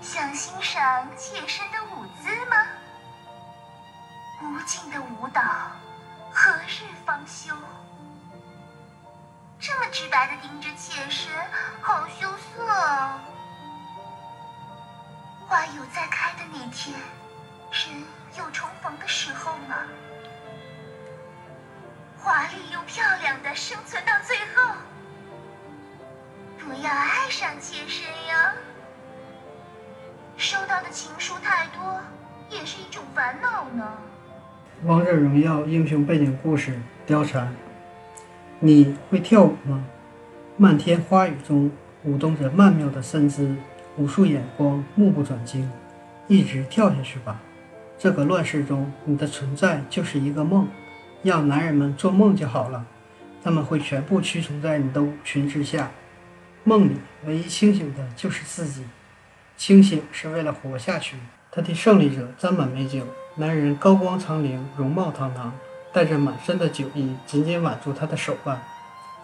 [0.00, 2.56] 想欣赏妾身的舞姿吗？
[4.42, 5.42] 无尽的舞蹈，
[6.32, 7.54] 何日方休？
[9.58, 11.32] 这么直白的盯着妾身，
[11.82, 13.20] 好羞涩哦。
[15.48, 16.94] 花有再开的那天，
[17.72, 18.04] 人
[18.36, 19.76] 有重逢的时候吗？
[22.20, 24.74] 华丽又漂亮的生存到最后，
[26.58, 28.07] 不要爱上妾身。
[30.90, 32.00] 情书太多，
[32.50, 33.86] 也是一种烦恼呢。
[34.84, 37.54] 王者荣耀英雄背景故事：貂蝉。
[38.60, 39.84] 你会跳舞吗？
[40.56, 41.70] 漫天花雨中
[42.04, 43.54] 舞动着曼妙的身姿，
[43.96, 45.70] 无数眼光目不转睛，
[46.26, 47.40] 一直跳下去吧。
[47.98, 50.68] 这个乱世中，你的存在就是一个梦，
[51.22, 52.84] 让男人们做梦就好了，
[53.42, 55.90] 他们会全部屈从在你的舞裙之下。
[56.64, 58.84] 梦里唯一清醒的就是自己，
[59.58, 61.18] 清醒是为了活下去。
[61.50, 63.02] 他替胜利者沾满美酒，
[63.34, 65.52] 男人高光长绫，容貌堂堂。
[65.90, 68.60] 带着满身的酒意，紧紧挽住他的手腕。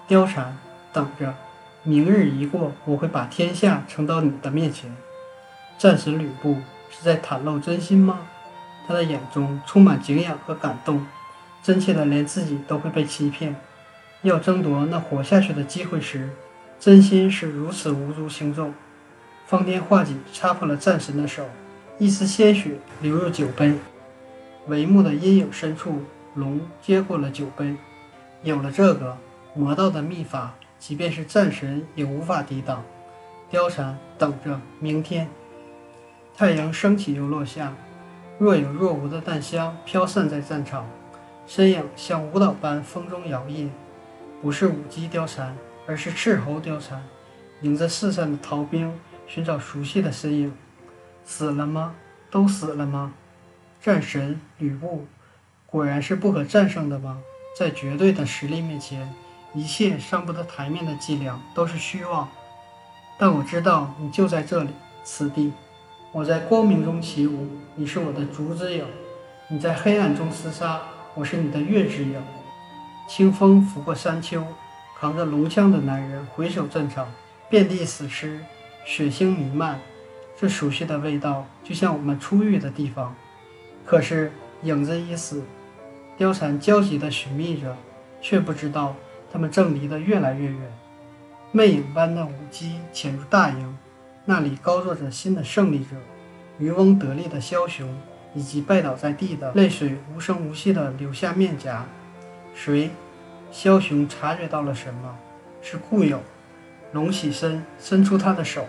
[0.08, 0.56] 貂蝉，
[0.92, 1.34] 等着，
[1.82, 4.90] 明日一过，我会把天下呈到你的面前。
[5.78, 6.56] 战神吕布
[6.90, 8.20] 是在袒露真心吗？
[8.88, 11.06] 他的眼中充满敬仰和感动，
[11.62, 13.54] 真切的连自己都会被欺骗。
[14.22, 16.30] 要争夺那活下去的机会时，
[16.80, 18.72] 真心是如此无足轻重。
[19.54, 21.44] 方天画戟插破了战神的手，
[22.00, 23.72] 一丝鲜血流入酒杯，
[24.68, 26.00] 帷幕的阴影深处。
[26.34, 27.76] 龙接过了酒杯，
[28.42, 29.16] 有了这个
[29.54, 32.82] 魔道的秘法，即便是战神也无法抵挡。
[33.52, 35.28] 貂蝉等着明天，
[36.36, 37.72] 太阳升起又落下，
[38.40, 40.84] 若有若无的淡香飘散在战场，
[41.46, 43.68] 身影像舞蹈般风中摇曳。
[44.42, 47.00] 不是舞姬貂蝉，而是斥候貂蝉，
[47.60, 48.92] 迎着四散的逃兵，
[49.26, 50.52] 寻找熟悉的身影。
[51.24, 51.94] 死了吗？
[52.30, 53.12] 都死了吗？
[53.80, 55.06] 战神吕布。
[55.66, 57.20] 果然是不可战胜的吗？
[57.58, 59.12] 在绝对的实力面前，
[59.54, 62.28] 一切上不得台面的伎俩都是虚妄。
[63.18, 64.70] 但我知道你就在这里，
[65.04, 65.52] 此地。
[66.12, 68.84] 我在光明中起舞，你是我的烛之影；
[69.48, 70.82] 你在黑暗中厮杀，
[71.14, 72.22] 我是你的月之影。
[73.08, 74.44] 清风拂过山丘，
[74.98, 77.06] 扛着龙枪的男人回首战场，
[77.48, 78.40] 遍地死尸，
[78.84, 79.80] 血腥弥漫。
[80.36, 83.14] 这熟悉的味道，就像我们初遇的地方。
[83.84, 85.42] 可是影子已死。
[86.18, 87.76] 貂蝉焦急地寻觅着，
[88.20, 88.94] 却不知道
[89.32, 90.60] 他们正离得越来越远。
[91.52, 93.78] 魅影般的舞姬潜入大营，
[94.24, 95.96] 那里高坐着新的胜利者，
[96.58, 97.88] 渔翁得利的枭雄，
[98.34, 101.84] 以及拜倒在地的泪水无声无息地流下面颊。
[102.54, 102.90] 谁？
[103.52, 105.16] 枭雄察觉到了什么？
[105.62, 106.20] 是故友。
[106.94, 108.68] 龙起身，伸出他的手。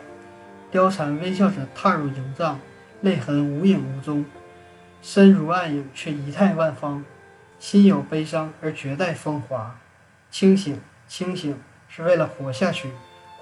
[0.71, 2.59] 貂蝉微笑着踏入营帐，
[3.01, 4.25] 泪痕无影无踪，
[4.99, 7.05] 身如暗影，却仪态万方。
[7.59, 9.79] 心有悲伤而绝代风华，
[10.31, 11.55] 清醒，清醒
[11.87, 12.89] 是为了活下去，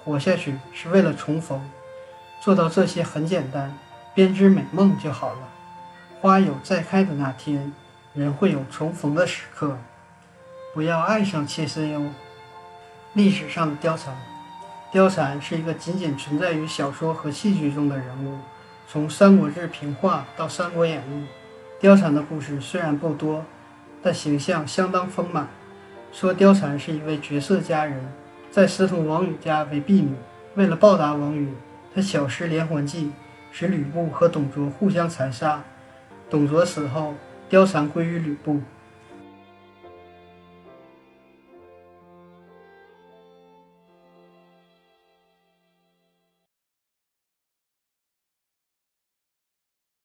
[0.04, 1.66] 活下去是为了重逢。
[2.42, 3.78] 做到这些很简单，
[4.14, 5.48] 编织美梦就好了。
[6.20, 7.72] 花有再开的那天，
[8.12, 9.78] 人会有重逢的时刻。
[10.74, 12.10] 不要爱上妾身哟。
[13.14, 14.14] 历史上的貂蝉，
[14.94, 18.38] 貂蝉是一个仅仅存在于小说和戏剧中的人物。
[18.86, 21.26] 从《三国志》平话到《三国演义》，
[21.84, 23.44] 貂蝉的故事虽然不多。
[24.00, 25.48] 但形象相当丰满。
[26.12, 28.12] 说貂蝉是一位绝色佳人，
[28.52, 30.14] 在司徒王允家为婢女。
[30.54, 31.52] 为了报答王允，
[31.92, 33.10] 她巧施连环计，
[33.50, 35.64] 使吕布和董卓互相残杀。
[36.30, 37.14] 董卓死后，
[37.50, 38.60] 貂蝉归于吕布，